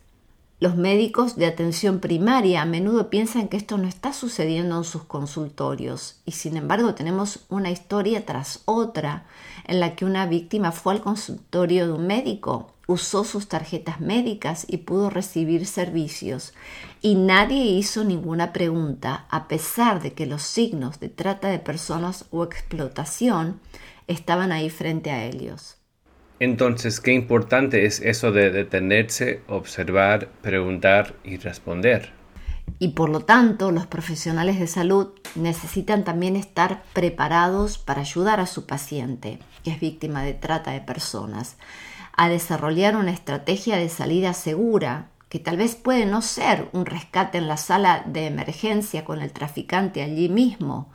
Los 0.65 0.77
médicos 0.77 1.37
de 1.37 1.45
atención 1.45 2.01
primaria 2.01 2.63
a 2.63 2.65
menudo 2.65 3.11
piensan 3.11 3.49
que 3.49 3.59
esto 3.59 3.77
no 3.77 3.87
está 3.87 4.15
sucediendo 4.15 4.79
en 4.79 4.85
sus 4.85 5.05
consultorios 5.05 6.23
y 6.25 6.33
sin 6.33 6.57
embargo 6.57 6.95
tenemos 6.95 7.41
una 7.51 7.71
historia 7.71 8.25
tras 8.25 8.63
otra 8.65 9.27
en 9.67 9.79
la 9.79 9.95
que 9.95 10.07
una 10.07 10.25
víctima 10.25 10.73
fue 10.73 10.95
al 10.95 11.03
consultorio 11.03 11.87
de 11.87 11.93
un 11.93 12.07
médico, 12.07 12.73
usó 12.87 13.25
sus 13.25 13.47
tarjetas 13.47 14.01
médicas 14.01 14.65
y 14.67 14.79
pudo 14.79 15.11
recibir 15.11 15.67
servicios 15.67 16.55
y 17.03 17.17
nadie 17.17 17.63
hizo 17.63 18.03
ninguna 18.03 18.55
pregunta 18.55 19.27
a 19.29 19.49
pesar 19.49 20.01
de 20.01 20.15
que 20.15 20.25
los 20.25 20.45
signos 20.45 20.99
de 20.99 21.11
trata 21.11 21.49
de 21.49 21.59
personas 21.59 22.25
o 22.31 22.43
explotación 22.43 23.61
estaban 24.07 24.51
ahí 24.51 24.71
frente 24.71 25.11
a 25.11 25.27
ellos. 25.27 25.77
Entonces, 26.41 27.01
qué 27.01 27.13
importante 27.13 27.87
es 27.87 28.01
eso 28.01 28.33
de 28.33 28.51
detenerse, 28.51 29.43
observar, 29.47 30.29
preguntar 30.43 31.15
y 31.25 31.37
responder. 31.37 32.13
Y 32.79 32.89
por 32.89 33.09
lo 33.09 33.21
tanto, 33.21 33.71
los 33.71 33.87
profesionales 33.87 34.59
de 34.59 34.67
salud 34.67 35.11
necesitan 35.37 36.05
también 36.05 36.35
estar 36.35 36.83
preparados 36.93 37.79
para 37.79 38.01
ayudar 38.01 38.41
a 38.41 38.47
su 38.47 38.67
paciente, 38.67 39.39
que 39.63 39.71
es 39.71 39.81
víctima 39.81 40.23
de 40.23 40.35
trata 40.35 40.73
de 40.73 40.81
personas, 40.81 41.57
a 42.17 42.29
desarrollar 42.29 42.97
una 42.97 43.13
estrategia 43.13 43.77
de 43.77 43.89
salida 43.89 44.35
segura, 44.35 45.09
que 45.29 45.39
tal 45.39 45.57
vez 45.57 45.75
puede 45.75 46.07
no 46.07 46.23
ser 46.23 46.69
un 46.73 46.87
rescate 46.87 47.39
en 47.39 47.49
la 47.49 47.57
sala 47.57 48.05
de 48.07 48.27
emergencia 48.27 49.05
con 49.05 49.21
el 49.21 49.33
traficante 49.33 50.03
allí 50.03 50.29
mismo, 50.29 50.91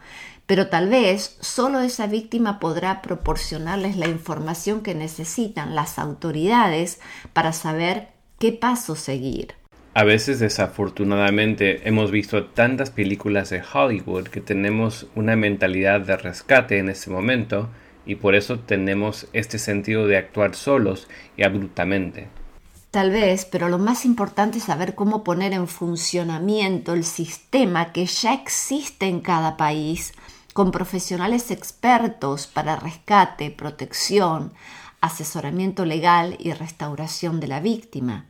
pero 0.49 0.65
tal 0.65 0.89
vez 0.89 1.37
solo 1.41 1.79
esa 1.79 2.07
víctima 2.07 2.59
podrá 2.59 3.03
proporcionarles 3.03 3.97
la 3.97 4.07
información 4.07 4.81
que 4.81 4.95
necesitan 4.95 5.75
las 5.75 5.99
autoridades 5.99 6.99
para 7.33 7.53
saber 7.53 8.07
qué 8.39 8.51
paso 8.51 8.95
seguir. 8.95 9.53
A 9.93 10.03
veces 10.03 10.39
desafortunadamente 10.39 11.87
hemos 11.87 12.09
visto 12.09 12.45
tantas 12.45 12.89
películas 12.89 13.51
de 13.51 13.61
Hollywood 13.61 14.29
que 14.29 14.41
tenemos 14.41 15.05
una 15.13 15.35
mentalidad 15.35 16.01
de 16.01 16.17
rescate 16.17 16.79
en 16.79 16.89
ese 16.89 17.11
momento 17.11 17.69
y 18.07 18.15
por 18.15 18.33
eso 18.33 18.57
tenemos 18.57 19.27
este 19.33 19.59
sentido 19.59 20.07
de 20.07 20.17
actuar 20.17 20.55
solos 20.55 21.07
y 21.37 21.43
abruptamente. 21.43 22.27
Tal 22.89 23.11
vez, 23.11 23.45
pero 23.45 23.69
lo 23.69 23.77
más 23.77 24.03
importante 24.03 24.57
es 24.57 24.63
saber 24.63 24.95
cómo 24.95 25.23
poner 25.23 25.53
en 25.53 25.67
funcionamiento 25.67 26.95
el 26.95 27.03
sistema 27.03 27.91
que 27.91 28.07
ya 28.07 28.33
existe 28.33 29.05
en 29.05 29.19
cada 29.19 29.55
país 29.55 30.13
con 30.59 30.71
profesionales 30.71 31.51
expertos 31.51 32.45
para 32.45 32.75
rescate, 32.75 33.49
protección, 33.49 34.51
asesoramiento 34.99 35.85
legal 35.85 36.35
y 36.37 36.51
restauración 36.51 37.39
de 37.39 37.47
la 37.47 37.61
víctima. 37.61 38.25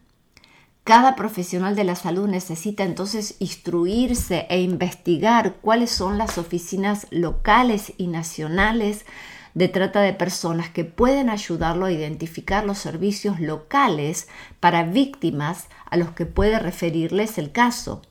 Cada 0.84 1.16
profesional 1.16 1.76
de 1.76 1.86
la 1.86 1.96
salud 1.96 2.30
necesita 2.30 2.84
entonces 2.84 3.36
instruirse 3.40 4.46
e 4.52 4.62
investigar 4.62 5.56
cuáles 5.56 5.90
son 5.90 6.20
las 6.20 6.38
oficinas 6.38 7.08
locales 7.10 7.94
y 7.98 8.06
nacionales 8.06 9.08
de 9.56 9.68
trata 9.68 10.02
de 10.02 10.14
personas 10.14 10.70
que 10.70 10.86
pueden 10.86 11.32
ayudarlo 11.32 11.88
a 11.88 11.92
identificar 11.92 12.64
los 12.64 12.78
servicios 12.78 13.40
locales 13.40 14.28
para 14.60 14.84
víctimas 14.84 15.66
a 15.90 15.98
los 15.98 16.12
que 16.12 16.28
puede 16.28 16.60
referirles 16.60 17.40
el 17.40 17.52
caso. 17.52 18.04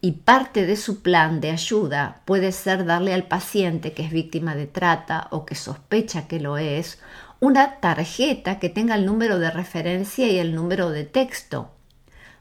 Y 0.00 0.12
parte 0.12 0.64
de 0.64 0.76
su 0.76 1.02
plan 1.02 1.40
de 1.40 1.50
ayuda 1.50 2.22
puede 2.24 2.52
ser 2.52 2.84
darle 2.84 3.12
al 3.12 3.24
paciente 3.24 3.92
que 3.92 4.04
es 4.04 4.12
víctima 4.12 4.54
de 4.54 4.66
trata 4.66 5.26
o 5.30 5.44
que 5.44 5.54
sospecha 5.54 6.28
que 6.28 6.38
lo 6.38 6.56
es 6.56 7.00
una 7.40 7.80
tarjeta 7.80 8.58
que 8.58 8.68
tenga 8.68 8.94
el 8.94 9.06
número 9.06 9.38
de 9.38 9.50
referencia 9.50 10.28
y 10.28 10.38
el 10.38 10.54
número 10.54 10.90
de 10.90 11.04
texto. 11.04 11.70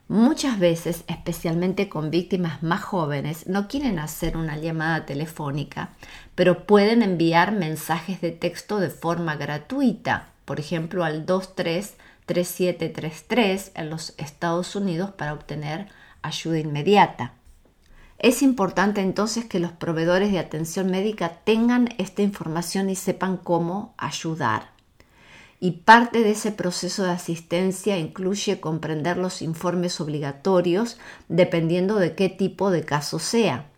Muchas 0.10 0.58
veces, 0.58 1.04
especialmente 1.06 1.88
con 1.88 2.10
víctimas 2.10 2.64
más 2.64 2.82
jóvenes, 2.82 3.46
no 3.46 3.68
quieren 3.68 4.00
hacer 4.00 4.38
una 4.38 4.58
llamada 4.58 5.06
telefónica, 5.06 5.92
pero 6.34 6.66
pueden 6.66 7.04
enviar 7.04 7.52
mensajes 7.52 8.20
de 8.20 8.32
texto 8.32 8.80
de 8.80 8.90
forma 8.90 9.36
gratuita, 9.36 10.30
por 10.46 10.60
ejemplo 10.60 11.04
al 11.04 11.28
233733 11.28 13.74
en 13.76 13.92
los 13.92 14.16
Estados 14.18 14.76
Unidos 14.76 15.12
para 15.12 15.34
obtener 15.34 15.90
ayuda 16.24 16.58
inmediata. 16.58 17.34
Es 18.18 18.42
importante 18.42 19.02
entonces 19.02 19.46
que 19.46 19.60
los 19.60 19.74
proveedores 19.74 20.32
de 20.32 20.40
atención 20.40 20.90
médica 20.90 21.34
tengan 21.44 21.90
esta 22.00 22.24
información 22.24 22.90
y 22.90 22.96
sepan 22.96 23.38
cómo 23.38 23.94
ayudar 23.96 24.79
y 25.60 25.72
parte 25.72 26.24
de 26.24 26.32
ese 26.32 26.52
proceso 26.52 27.04
de 27.04 27.12
asistencia 27.12 27.98
incluye 27.98 28.60
comprender 28.60 29.18
los 29.18 29.42
informes 29.42 30.00
obligatorios 30.00 30.98
dependiendo 31.28 31.96
de 31.96 32.16
qué 32.16 32.30
tipo 32.30 32.72
de 32.72 32.86
caso 32.86 33.20
sea. 33.20 33.70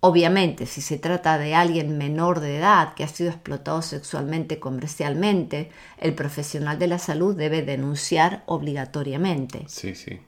Obviamente, 0.00 0.66
si 0.66 0.80
se 0.80 0.96
trata 0.96 1.38
de 1.38 1.56
alguien 1.56 1.98
menor 1.98 2.38
de 2.38 2.58
edad 2.58 2.94
que 2.94 3.02
ha 3.02 3.08
sido 3.08 3.30
explotado 3.30 3.82
sexualmente 3.82 4.60
comercialmente, 4.60 5.70
el 5.98 6.14
profesional 6.14 6.78
de 6.78 6.86
la 6.86 7.00
salud 7.00 7.34
debe 7.34 7.62
denunciar 7.62 8.44
obligatoriamente. 8.46 9.64
Sí, 9.66 9.96
sí. 9.96 10.20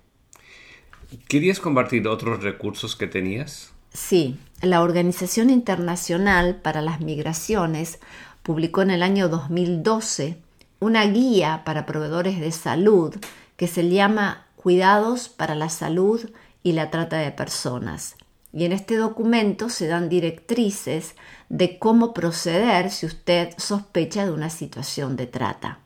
¿Querías 1.28 1.60
compartir 1.60 2.08
otros 2.08 2.42
recursos 2.42 2.96
que 2.96 3.06
tenías? 3.06 3.72
Sí, 3.92 4.38
la 4.60 4.82
Organización 4.82 5.50
Internacional 5.50 6.56
para 6.56 6.82
las 6.82 7.00
Migraciones 7.00 8.00
publicó 8.42 8.82
en 8.82 8.90
el 8.90 9.04
año 9.04 9.28
2012 9.28 10.36
una 10.80 11.04
guía 11.04 11.62
para 11.64 11.86
proveedores 11.86 12.40
de 12.40 12.52
salud 12.52 13.14
que 13.56 13.68
se 13.68 13.88
llama 13.88 14.46
Cuidados 14.56 15.28
para 15.28 15.54
la 15.54 15.68
Salud 15.68 16.30
y 16.62 16.72
la 16.72 16.90
Trata 16.90 17.18
de 17.18 17.30
Personas. 17.30 18.16
Y 18.52 18.64
en 18.64 18.72
este 18.72 18.96
documento 18.96 19.68
se 19.68 19.86
dan 19.86 20.08
directrices 20.08 21.14
de 21.48 21.78
cómo 21.78 22.12
proceder 22.12 22.90
si 22.90 23.06
usted 23.06 23.54
sospecha 23.58 24.24
de 24.24 24.32
una 24.32 24.50
situación 24.50 25.16
de 25.16 25.26
trata. 25.26 25.78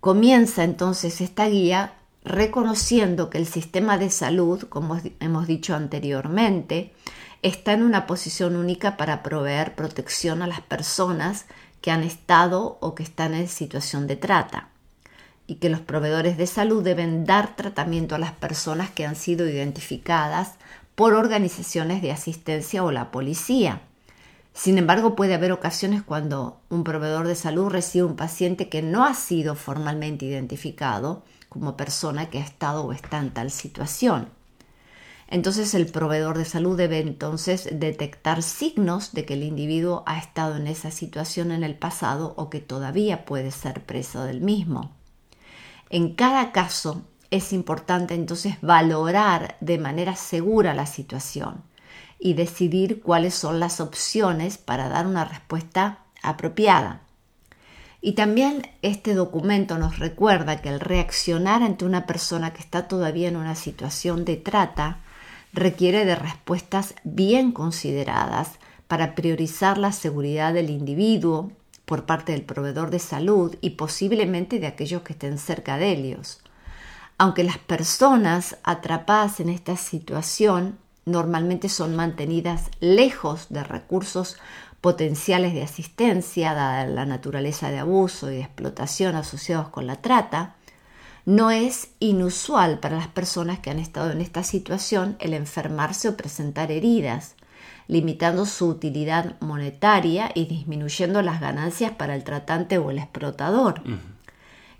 Comienza 0.00 0.64
entonces 0.64 1.20
esta 1.20 1.46
guía 1.46 1.94
reconociendo 2.24 3.28
que 3.28 3.38
el 3.38 3.46
sistema 3.46 3.98
de 3.98 4.10
salud, 4.10 4.62
como 4.68 5.00
hemos 5.20 5.46
dicho 5.46 5.74
anteriormente, 5.74 6.92
está 7.42 7.72
en 7.72 7.82
una 7.82 8.06
posición 8.06 8.56
única 8.56 8.96
para 8.96 9.22
proveer 9.22 9.74
protección 9.74 10.42
a 10.42 10.46
las 10.46 10.60
personas 10.60 11.46
que 11.82 11.90
han 11.90 12.02
estado 12.02 12.78
o 12.80 12.94
que 12.94 13.02
están 13.02 13.34
en 13.34 13.48
situación 13.48 14.06
de 14.06 14.16
trata 14.16 14.68
y 15.46 15.56
que 15.56 15.68
los 15.68 15.80
proveedores 15.80 16.38
de 16.38 16.46
salud 16.46 16.82
deben 16.82 17.26
dar 17.26 17.56
tratamiento 17.56 18.14
a 18.14 18.18
las 18.18 18.32
personas 18.32 18.90
que 18.90 19.04
han 19.04 19.16
sido 19.16 19.46
identificadas 19.46 20.54
por 20.94 21.14
organizaciones 21.14 22.00
de 22.00 22.12
asistencia 22.12 22.84
o 22.84 22.90
la 22.90 23.10
policía. 23.10 23.82
Sin 24.54 24.78
embargo, 24.78 25.16
puede 25.16 25.34
haber 25.34 25.50
ocasiones 25.52 26.02
cuando 26.02 26.60
un 26.68 26.84
proveedor 26.84 27.26
de 27.26 27.34
salud 27.34 27.68
recibe 27.68 28.04
un 28.04 28.16
paciente 28.16 28.68
que 28.68 28.82
no 28.82 29.04
ha 29.04 29.14
sido 29.14 29.54
formalmente 29.54 30.26
identificado 30.26 31.24
como 31.48 31.76
persona 31.76 32.30
que 32.30 32.38
ha 32.38 32.44
estado 32.44 32.84
o 32.84 32.92
está 32.92 33.18
en 33.18 33.30
tal 33.30 33.50
situación. 33.50 34.28
Entonces 35.32 35.72
el 35.72 35.86
proveedor 35.86 36.36
de 36.36 36.44
salud 36.44 36.76
debe 36.76 36.98
entonces 36.98 37.66
detectar 37.72 38.42
signos 38.42 39.14
de 39.14 39.24
que 39.24 39.32
el 39.32 39.44
individuo 39.44 40.02
ha 40.04 40.18
estado 40.18 40.56
en 40.56 40.66
esa 40.66 40.90
situación 40.90 41.52
en 41.52 41.64
el 41.64 41.74
pasado 41.74 42.34
o 42.36 42.50
que 42.50 42.60
todavía 42.60 43.24
puede 43.24 43.50
ser 43.50 43.86
preso 43.86 44.24
del 44.24 44.42
mismo. 44.42 44.94
En 45.88 46.14
cada 46.16 46.52
caso 46.52 47.06
es 47.30 47.54
importante 47.54 48.12
entonces 48.12 48.56
valorar 48.60 49.56
de 49.60 49.78
manera 49.78 50.16
segura 50.16 50.74
la 50.74 50.84
situación 50.84 51.62
y 52.18 52.34
decidir 52.34 53.00
cuáles 53.00 53.32
son 53.32 53.58
las 53.58 53.80
opciones 53.80 54.58
para 54.58 54.90
dar 54.90 55.06
una 55.06 55.24
respuesta 55.24 56.00
apropiada. 56.22 57.00
Y 58.02 58.12
también 58.12 58.68
este 58.82 59.14
documento 59.14 59.78
nos 59.78 59.98
recuerda 59.98 60.60
que 60.60 60.68
el 60.68 60.78
reaccionar 60.78 61.62
ante 61.62 61.86
una 61.86 62.04
persona 62.04 62.52
que 62.52 62.60
está 62.60 62.86
todavía 62.86 63.28
en 63.28 63.36
una 63.36 63.54
situación 63.54 64.26
de 64.26 64.36
trata 64.36 64.98
requiere 65.52 66.04
de 66.04 66.14
respuestas 66.14 66.94
bien 67.04 67.52
consideradas 67.52 68.58
para 68.88 69.14
priorizar 69.14 69.78
la 69.78 69.92
seguridad 69.92 70.54
del 70.54 70.70
individuo 70.70 71.52
por 71.84 72.06
parte 72.06 72.32
del 72.32 72.42
proveedor 72.42 72.90
de 72.90 72.98
salud 72.98 73.56
y 73.60 73.70
posiblemente 73.70 74.58
de 74.60 74.66
aquellos 74.66 75.02
que 75.02 75.12
estén 75.12 75.38
cerca 75.38 75.76
de 75.76 75.92
ellos. 75.92 76.40
Aunque 77.18 77.44
las 77.44 77.58
personas 77.58 78.56
atrapadas 78.62 79.40
en 79.40 79.48
esta 79.48 79.76
situación 79.76 80.78
normalmente 81.04 81.68
son 81.68 81.96
mantenidas 81.96 82.70
lejos 82.80 83.46
de 83.50 83.64
recursos 83.64 84.36
potenciales 84.80 85.54
de 85.54 85.62
asistencia, 85.62 86.54
dada 86.54 86.86
la 86.86 87.06
naturaleza 87.06 87.70
de 87.70 87.78
abuso 87.78 88.32
y 88.32 88.40
explotación 88.40 89.14
asociados 89.14 89.68
con 89.68 89.86
la 89.86 89.96
trata, 89.96 90.56
no 91.24 91.50
es 91.50 91.90
inusual 92.00 92.80
para 92.80 92.96
las 92.96 93.08
personas 93.08 93.60
que 93.60 93.70
han 93.70 93.78
estado 93.78 94.10
en 94.10 94.20
esta 94.20 94.42
situación 94.42 95.16
el 95.20 95.34
enfermarse 95.34 96.08
o 96.08 96.16
presentar 96.16 96.72
heridas, 96.72 97.36
limitando 97.86 98.44
su 98.46 98.68
utilidad 98.68 99.36
monetaria 99.40 100.30
y 100.34 100.46
disminuyendo 100.46 101.22
las 101.22 101.40
ganancias 101.40 101.92
para 101.92 102.14
el 102.14 102.24
tratante 102.24 102.78
o 102.78 102.90
el 102.90 102.98
explotador. 102.98 103.82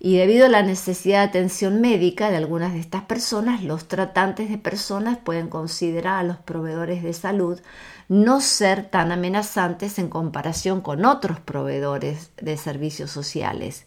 Y 0.01 0.17
debido 0.17 0.47
a 0.47 0.49
la 0.49 0.65
necesidad 0.65 1.21
de 1.21 1.29
atención 1.29 1.81
médica 1.81 2.29
de 2.29 2.37
algunas 2.37 2.73
de 2.73 2.81
estas 2.81 3.03
personas, 3.03 3.63
los 3.63 3.87
tratantes 3.87 4.51
de 4.51 4.59
personas 4.59 5.19
pueden 5.19 5.49
considerar 5.49 6.19
a 6.19 6.25
los 6.25 6.39
proveedores 6.39 7.05
de 7.05 7.13
salud 7.13 7.61
no 8.09 8.41
ser 8.41 8.85
tan 8.85 9.13
amenazantes 9.13 10.01
en 10.01 10.09
comparación 10.09 10.81
con 10.81 11.05
otros 11.05 11.39
proveedores 11.39 12.33
de 12.41 12.57
servicios 12.57 13.13
sociales 13.13 13.87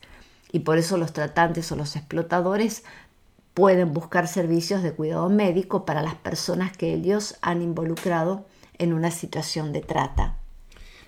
y 0.56 0.60
por 0.60 0.78
eso 0.78 0.96
los 0.96 1.12
tratantes 1.12 1.70
o 1.74 1.76
los 1.76 1.98
explotadores 1.98 2.86
pueden 3.54 3.94
buscar 3.94 4.26
servicios 4.26 4.84
de 4.84 4.94
cuidado 4.94 5.28
médico 5.30 5.84
para 5.84 6.02
las 6.02 6.16
personas 6.16 6.78
que 6.78 6.94
ellos 6.94 7.36
han 7.42 7.62
involucrado 7.62 8.46
en 8.78 8.94
una 8.94 9.12
situación 9.12 9.74
de 9.74 9.82
trata. 9.82 10.38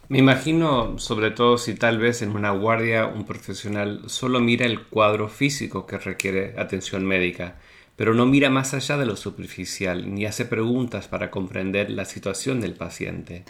Me 0.10 0.18
imagino, 0.20 1.00
sobre 1.00 1.32
todo 1.32 1.58
si 1.58 1.76
tal 1.76 1.98
vez 1.98 2.22
en 2.22 2.36
una 2.36 2.52
guardia 2.52 3.06
un 3.06 3.24
profesional 3.24 4.02
solo 4.08 4.42
mira 4.42 4.66
el 4.66 4.86
cuadro 4.86 5.30
físico 5.30 5.86
que 5.86 5.98
requiere 5.98 6.54
atención 6.58 7.06
médica, 7.06 7.56
pero 7.96 8.14
no 8.14 8.26
mira 8.26 8.50
más 8.50 8.74
allá 8.74 8.98
de 8.98 9.06
lo 9.06 9.16
superficial 9.16 10.14
ni 10.14 10.26
hace 10.26 10.44
preguntas 10.44 11.08
para 11.08 11.32
comprender 11.32 11.90
la 11.90 12.04
situación 12.04 12.60
del 12.60 12.74
paciente. 12.74 13.46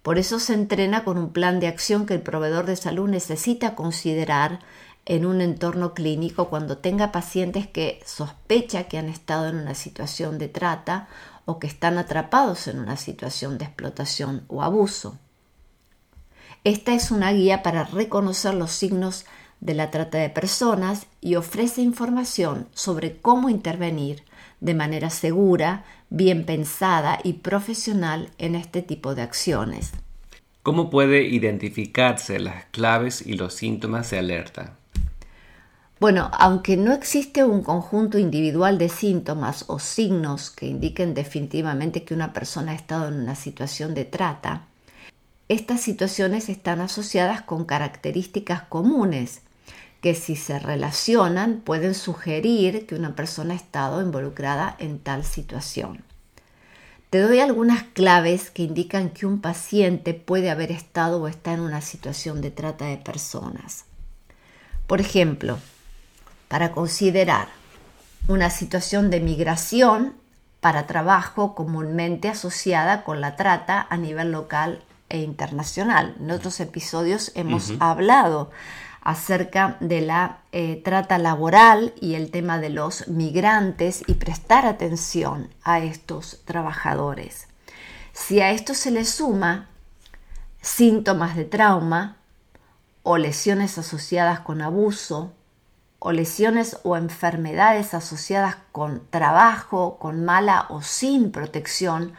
Por 0.00 0.18
eso 0.18 0.38
se 0.38 0.54
entrena 0.54 1.04
con 1.04 1.18
un 1.18 1.34
plan 1.34 1.60
de 1.60 1.66
acción 1.66 2.06
que 2.06 2.14
el 2.14 2.22
proveedor 2.22 2.64
de 2.64 2.76
salud 2.76 3.10
necesita 3.10 3.74
considerar 3.74 4.60
en 5.06 5.26
un 5.26 5.40
entorno 5.40 5.94
clínico 5.94 6.48
cuando 6.48 6.78
tenga 6.78 7.12
pacientes 7.12 7.66
que 7.66 8.00
sospecha 8.06 8.84
que 8.84 8.98
han 8.98 9.08
estado 9.08 9.48
en 9.48 9.56
una 9.56 9.74
situación 9.74 10.38
de 10.38 10.48
trata 10.48 11.08
o 11.44 11.58
que 11.58 11.66
están 11.66 11.98
atrapados 11.98 12.68
en 12.68 12.78
una 12.78 12.96
situación 12.96 13.58
de 13.58 13.66
explotación 13.66 14.44
o 14.48 14.62
abuso. 14.62 15.18
Esta 16.64 16.94
es 16.94 17.10
una 17.10 17.32
guía 17.32 17.62
para 17.62 17.84
reconocer 17.84 18.54
los 18.54 18.70
signos 18.70 19.26
de 19.60 19.74
la 19.74 19.90
trata 19.90 20.18
de 20.18 20.30
personas 20.30 21.06
y 21.20 21.34
ofrece 21.36 21.82
información 21.82 22.68
sobre 22.72 23.18
cómo 23.18 23.50
intervenir 23.50 24.24
de 24.60 24.74
manera 24.74 25.10
segura, 25.10 25.84
bien 26.08 26.46
pensada 26.46 27.18
y 27.22 27.34
profesional 27.34 28.30
en 28.38 28.54
este 28.54 28.80
tipo 28.80 29.14
de 29.14 29.22
acciones. 29.22 29.92
¿Cómo 30.62 30.88
puede 30.88 31.24
identificarse 31.24 32.40
las 32.40 32.64
claves 32.66 33.26
y 33.26 33.34
los 33.34 33.52
síntomas 33.52 34.10
de 34.10 34.18
alerta? 34.18 34.78
Bueno, 36.04 36.30
aunque 36.34 36.76
no 36.76 36.92
existe 36.92 37.44
un 37.44 37.62
conjunto 37.62 38.18
individual 38.18 38.76
de 38.76 38.90
síntomas 38.90 39.64
o 39.68 39.78
signos 39.78 40.50
que 40.50 40.66
indiquen 40.66 41.14
definitivamente 41.14 42.04
que 42.04 42.12
una 42.12 42.34
persona 42.34 42.72
ha 42.72 42.74
estado 42.74 43.08
en 43.08 43.14
una 43.14 43.34
situación 43.34 43.94
de 43.94 44.04
trata, 44.04 44.66
estas 45.48 45.80
situaciones 45.80 46.50
están 46.50 46.82
asociadas 46.82 47.40
con 47.40 47.64
características 47.64 48.64
comunes 48.64 49.40
que 50.02 50.14
si 50.14 50.36
se 50.36 50.58
relacionan 50.58 51.62
pueden 51.64 51.94
sugerir 51.94 52.84
que 52.84 52.96
una 52.96 53.16
persona 53.16 53.54
ha 53.54 53.56
estado 53.56 54.02
involucrada 54.02 54.76
en 54.78 54.98
tal 54.98 55.24
situación. 55.24 56.04
Te 57.08 57.20
doy 57.20 57.40
algunas 57.40 57.82
claves 57.82 58.50
que 58.50 58.64
indican 58.64 59.08
que 59.08 59.24
un 59.24 59.40
paciente 59.40 60.12
puede 60.12 60.50
haber 60.50 60.70
estado 60.70 61.22
o 61.22 61.28
está 61.28 61.54
en 61.54 61.60
una 61.60 61.80
situación 61.80 62.42
de 62.42 62.50
trata 62.50 62.84
de 62.84 62.98
personas. 62.98 63.86
Por 64.86 65.00
ejemplo, 65.00 65.56
para 66.54 66.70
considerar 66.70 67.48
una 68.28 68.48
situación 68.48 69.10
de 69.10 69.18
migración 69.18 70.14
para 70.60 70.86
trabajo 70.86 71.56
comúnmente 71.56 72.28
asociada 72.28 73.02
con 73.02 73.20
la 73.20 73.34
trata 73.34 73.84
a 73.90 73.96
nivel 73.96 74.30
local 74.30 74.80
e 75.08 75.18
internacional. 75.18 76.14
En 76.20 76.30
otros 76.30 76.60
episodios 76.60 77.32
hemos 77.34 77.72
hablado 77.80 78.52
acerca 79.00 79.78
de 79.80 80.02
la 80.02 80.38
eh, 80.52 80.80
trata 80.84 81.18
laboral 81.18 81.92
y 82.00 82.14
el 82.14 82.30
tema 82.30 82.60
de 82.60 82.70
los 82.70 83.08
migrantes 83.08 84.04
y 84.06 84.14
prestar 84.14 84.64
atención 84.64 85.50
a 85.64 85.80
estos 85.80 86.38
trabajadores. 86.44 87.48
Si 88.12 88.40
a 88.40 88.52
esto 88.52 88.74
se 88.74 88.92
le 88.92 89.04
suma 89.04 89.66
síntomas 90.60 91.34
de 91.34 91.46
trauma 91.46 92.18
o 93.02 93.18
lesiones 93.18 93.76
asociadas 93.76 94.38
con 94.38 94.62
abuso 94.62 95.32
o 96.06 96.12
lesiones 96.12 96.76
o 96.82 96.98
enfermedades 96.98 97.94
asociadas 97.94 98.56
con 98.72 99.00
trabajo, 99.08 99.96
con 99.98 100.22
mala 100.22 100.66
o 100.68 100.82
sin 100.82 101.32
protección 101.32 102.12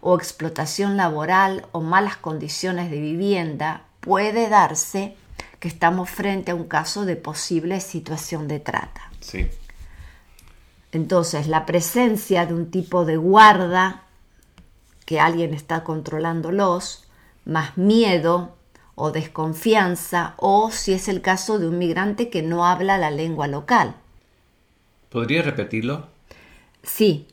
o 0.00 0.14
explotación 0.14 0.96
laboral 0.96 1.66
o 1.72 1.80
malas 1.80 2.16
condiciones 2.16 2.88
de 2.88 3.00
vivienda, 3.00 3.82
puede 3.98 4.48
darse 4.48 5.16
que 5.58 5.66
estamos 5.66 6.08
frente 6.08 6.52
a 6.52 6.54
un 6.54 6.68
caso 6.68 7.04
de 7.04 7.16
posible 7.16 7.80
situación 7.80 8.46
de 8.46 8.60
trata. 8.60 9.10
Sí. 9.18 9.48
Entonces, 10.92 11.48
la 11.48 11.66
presencia 11.66 12.46
de 12.46 12.54
un 12.54 12.70
tipo 12.70 13.04
de 13.04 13.16
guarda 13.16 14.04
que 15.04 15.18
alguien 15.18 15.52
está 15.52 15.82
controlándolos, 15.82 17.08
más 17.44 17.76
miedo 17.76 18.56
o 18.94 19.10
desconfianza, 19.10 20.34
o 20.36 20.70
si 20.70 20.92
es 20.92 21.08
el 21.08 21.22
caso 21.22 21.58
de 21.58 21.68
un 21.68 21.78
migrante 21.78 22.28
que 22.28 22.42
no 22.42 22.66
habla 22.66 22.98
la 22.98 23.10
lengua 23.10 23.46
local. 23.46 23.96
¿Podría 25.08 25.42
repetirlo? 25.42 26.08
Sí, 26.82 27.26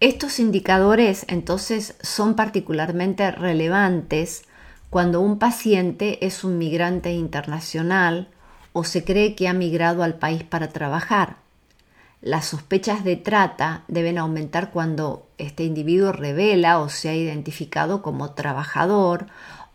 estos 0.00 0.38
indicadores 0.38 1.26
entonces 1.28 1.94
son 2.00 2.34
particularmente 2.34 3.30
relevantes 3.30 4.44
cuando 4.88 5.20
un 5.20 5.38
paciente 5.38 6.24
es 6.26 6.42
un 6.42 6.58
migrante 6.58 7.12
internacional 7.12 8.28
o 8.72 8.84
se 8.84 9.04
cree 9.04 9.34
que 9.34 9.48
ha 9.48 9.52
migrado 9.52 10.02
al 10.02 10.14
país 10.14 10.42
para 10.42 10.68
trabajar. 10.68 11.36
Las 12.22 12.46
sospechas 12.46 13.04
de 13.04 13.16
trata 13.16 13.84
deben 13.88 14.18
aumentar 14.18 14.70
cuando 14.72 15.26
este 15.38 15.64
individuo 15.64 16.12
revela 16.12 16.78
o 16.78 16.88
se 16.88 17.08
ha 17.08 17.14
identificado 17.14 18.02
como 18.02 18.32
trabajador 18.32 19.26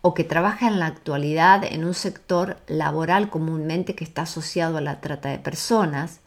o 0.06 0.14
que 0.14 0.22
trabaja 0.22 0.68
en 0.68 0.78
la 0.78 0.86
actualidad 0.86 1.64
en 1.64 1.84
un 1.84 1.92
sector 1.92 2.58
laboral 2.68 3.28
comúnmente 3.28 3.96
que 3.96 4.04
está 4.04 4.22
asociado 4.22 4.76
a 4.76 4.80
la 4.80 5.00
trata 5.00 5.30
de 5.30 5.40
personas, 5.40 6.20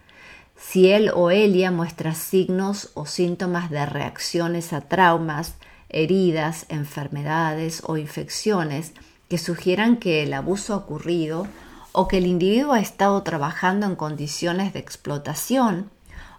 si 0.57 0.91
él 0.91 1.09
o 1.15 1.31
ella 1.31 1.71
muestra 1.71 2.13
signos 2.13 2.91
o 2.93 3.05
síntomas 3.05 3.69
de 3.69 3.85
reacciones 3.85 4.73
a 4.73 4.81
traumas, 4.81 5.55
heridas, 5.87 6.65
enfermedades 6.67 7.81
o 7.85 7.95
infecciones 7.95 8.91
que 9.29 9.37
sugieran 9.37 9.95
que 9.95 10.23
el 10.23 10.33
abuso 10.33 10.73
ha 10.73 10.77
ocurrido 10.77 11.47
o 11.93 12.09
que 12.09 12.17
el 12.17 12.27
individuo 12.27 12.73
ha 12.73 12.81
estado 12.81 13.23
trabajando 13.23 13.85
en 13.85 13.95
condiciones 13.95 14.73
de 14.73 14.79
explotación 14.79 15.89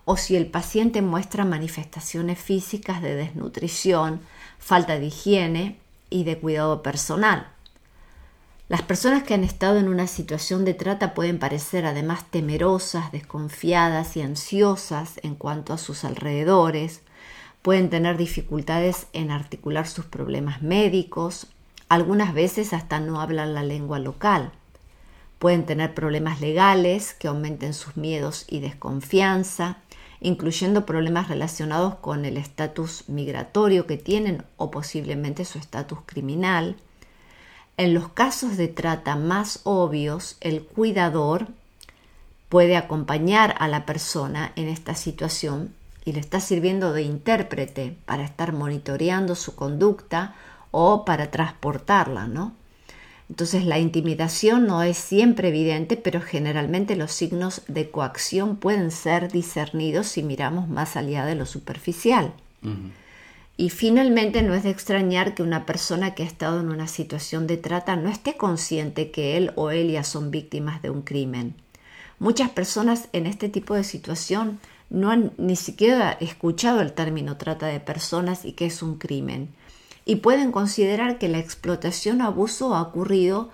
o 0.04 0.18
si 0.18 0.36
el 0.36 0.44
paciente 0.44 1.00
muestra 1.00 1.46
manifestaciones 1.46 2.38
físicas 2.38 3.00
de 3.00 3.14
desnutrición, 3.14 4.20
falta 4.58 4.98
de 4.98 5.06
higiene 5.06 5.80
y 6.10 6.24
de 6.24 6.38
cuidado 6.38 6.82
personal. 6.82 7.46
Las 8.68 8.82
personas 8.82 9.24
que 9.24 9.34
han 9.34 9.42
estado 9.42 9.78
en 9.78 9.88
una 9.88 10.06
situación 10.06 10.64
de 10.64 10.74
trata 10.74 11.14
pueden 11.14 11.40
parecer 11.40 11.86
además 11.86 12.24
temerosas, 12.30 13.10
desconfiadas 13.10 14.16
y 14.16 14.22
ansiosas 14.22 15.18
en 15.24 15.34
cuanto 15.34 15.72
a 15.72 15.78
sus 15.78 16.04
alrededores, 16.04 17.00
pueden 17.62 17.90
tener 17.90 18.16
dificultades 18.16 19.08
en 19.12 19.32
articular 19.32 19.88
sus 19.88 20.04
problemas 20.04 20.62
médicos, 20.62 21.48
algunas 21.88 22.32
veces 22.32 22.72
hasta 22.72 23.00
no 23.00 23.20
hablan 23.20 23.54
la 23.54 23.64
lengua 23.64 23.98
local. 23.98 24.52
Pueden 25.40 25.66
tener 25.66 25.92
problemas 25.92 26.40
legales 26.40 27.12
que 27.14 27.26
aumenten 27.26 27.74
sus 27.74 27.96
miedos 27.96 28.44
y 28.48 28.60
desconfianza, 28.60 29.78
incluyendo 30.20 30.86
problemas 30.86 31.28
relacionados 31.28 31.94
con 31.96 32.24
el 32.24 32.36
estatus 32.36 33.08
migratorio 33.08 33.86
que 33.86 33.96
tienen 33.96 34.44
o 34.56 34.70
posiblemente 34.70 35.44
su 35.44 35.58
estatus 35.58 36.00
criminal. 36.06 36.76
En 37.76 37.94
los 37.94 38.08
casos 38.08 38.56
de 38.56 38.68
trata 38.68 39.16
más 39.16 39.60
obvios, 39.64 40.36
el 40.40 40.62
cuidador 40.62 41.48
puede 42.50 42.76
acompañar 42.76 43.54
a 43.58 43.68
la 43.68 43.86
persona 43.86 44.52
en 44.56 44.68
esta 44.68 44.94
situación 44.94 45.72
y 46.04 46.12
le 46.12 46.20
está 46.20 46.40
sirviendo 46.40 46.92
de 46.92 47.02
intérprete 47.02 47.96
para 48.04 48.24
estar 48.24 48.52
monitoreando 48.52 49.34
su 49.34 49.54
conducta 49.54 50.34
o 50.70 51.04
para 51.04 51.30
transportarla, 51.30 52.26
¿no? 52.26 52.54
Entonces 53.30 53.64
la 53.64 53.78
intimidación 53.78 54.66
no 54.66 54.82
es 54.82 54.96
siempre 54.96 55.48
evidente, 55.48 55.96
pero 55.96 56.20
generalmente 56.20 56.96
los 56.96 57.12
signos 57.12 57.62
de 57.68 57.88
coacción 57.88 58.56
pueden 58.56 58.90
ser 58.90 59.30
discernidos 59.30 60.08
si 60.08 60.24
miramos 60.24 60.68
más 60.68 60.96
allá 60.96 61.24
de 61.24 61.36
lo 61.36 61.46
superficial. 61.46 62.34
Y 63.56 63.70
finalmente 63.70 64.42
no 64.42 64.52
es 64.52 64.64
de 64.64 64.70
extrañar 64.70 65.34
que 65.34 65.44
una 65.44 65.64
persona 65.64 66.14
que 66.14 66.24
ha 66.24 66.26
estado 66.26 66.58
en 66.58 66.70
una 66.70 66.88
situación 66.88 67.46
de 67.46 67.56
trata 67.56 67.94
no 67.94 68.10
esté 68.10 68.36
consciente 68.36 69.12
que 69.12 69.36
él 69.36 69.52
o 69.54 69.70
ella 69.70 70.02
son 70.02 70.32
víctimas 70.32 70.82
de 70.82 70.90
un 70.90 71.02
crimen. 71.02 71.54
Muchas 72.18 72.50
personas 72.50 73.08
en 73.12 73.26
este 73.26 73.48
tipo 73.48 73.74
de 73.74 73.84
situación 73.84 74.58
no 74.90 75.12
han 75.12 75.30
ni 75.38 75.54
siquiera 75.54 76.10
escuchado 76.20 76.80
el 76.80 76.92
término 76.94 77.36
trata 77.36 77.66
de 77.66 77.78
personas 77.78 78.44
y 78.44 78.52
que 78.52 78.66
es 78.66 78.82
un 78.82 78.98
crimen. 78.98 79.50
Y 80.10 80.16
pueden 80.16 80.50
considerar 80.50 81.18
que 81.18 81.28
la 81.28 81.38
explotación 81.38 82.20
o 82.20 82.24
abuso 82.26 82.74
ha 82.74 82.82
ocurrido 82.82 83.50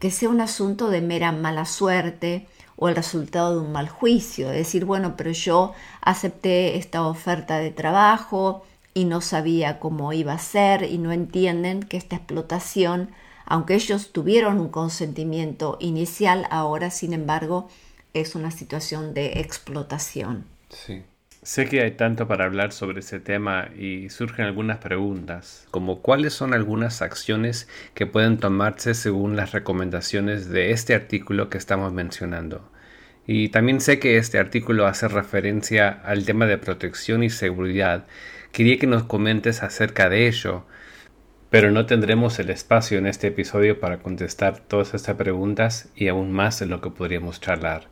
que 0.00 0.10
sea 0.10 0.28
un 0.28 0.40
asunto 0.40 0.90
de 0.90 1.00
mera 1.00 1.30
mala 1.30 1.66
suerte 1.66 2.48
o 2.74 2.88
el 2.88 2.96
resultado 2.96 3.54
de 3.54 3.60
un 3.64 3.70
mal 3.70 3.88
juicio. 3.88 4.50
Es 4.50 4.56
decir, 4.56 4.86
bueno, 4.86 5.14
pero 5.16 5.30
yo 5.30 5.72
acepté 6.00 6.78
esta 6.78 7.06
oferta 7.06 7.58
de 7.58 7.70
trabajo 7.70 8.64
y 8.92 9.04
no 9.04 9.20
sabía 9.20 9.78
cómo 9.78 10.12
iba 10.12 10.32
a 10.32 10.40
ser 10.40 10.82
y 10.82 10.98
no 10.98 11.12
entienden 11.12 11.84
que 11.84 11.96
esta 11.96 12.16
explotación, 12.16 13.10
aunque 13.46 13.76
ellos 13.76 14.10
tuvieron 14.10 14.58
un 14.58 14.70
consentimiento 14.70 15.76
inicial, 15.78 16.44
ahora 16.50 16.90
sin 16.90 17.12
embargo 17.12 17.68
es 18.14 18.34
una 18.34 18.50
situación 18.50 19.14
de 19.14 19.38
explotación. 19.38 20.44
Sí. 20.70 21.04
Sé 21.42 21.64
que 21.64 21.80
hay 21.80 21.92
tanto 21.92 22.28
para 22.28 22.44
hablar 22.44 22.70
sobre 22.70 23.00
ese 23.00 23.18
tema 23.18 23.70
y 23.74 24.10
surgen 24.10 24.44
algunas 24.44 24.76
preguntas, 24.76 25.66
como 25.70 26.02
cuáles 26.02 26.34
son 26.34 26.52
algunas 26.52 27.00
acciones 27.00 27.66
que 27.94 28.04
pueden 28.04 28.36
tomarse 28.36 28.92
según 28.92 29.36
las 29.36 29.52
recomendaciones 29.52 30.50
de 30.50 30.72
este 30.72 30.94
artículo 30.94 31.48
que 31.48 31.56
estamos 31.56 31.94
mencionando. 31.94 32.70
Y 33.26 33.48
también 33.48 33.80
sé 33.80 33.98
que 33.98 34.18
este 34.18 34.38
artículo 34.38 34.86
hace 34.86 35.08
referencia 35.08 35.88
al 35.88 36.26
tema 36.26 36.44
de 36.44 36.58
protección 36.58 37.22
y 37.22 37.30
seguridad. 37.30 38.06
Quería 38.52 38.78
que 38.78 38.86
nos 38.86 39.04
comentes 39.04 39.62
acerca 39.62 40.10
de 40.10 40.28
ello, 40.28 40.66
pero 41.48 41.70
no 41.70 41.86
tendremos 41.86 42.38
el 42.38 42.50
espacio 42.50 42.98
en 42.98 43.06
este 43.06 43.28
episodio 43.28 43.80
para 43.80 44.00
contestar 44.00 44.58
todas 44.58 44.92
estas 44.92 45.16
preguntas 45.16 45.88
y 45.94 46.08
aún 46.08 46.32
más 46.32 46.60
de 46.60 46.66
lo 46.66 46.82
que 46.82 46.90
podríamos 46.90 47.40
charlar. 47.40 47.88